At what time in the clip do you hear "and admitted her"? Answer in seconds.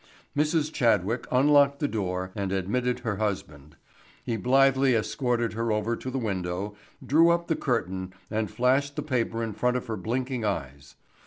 2.33-3.17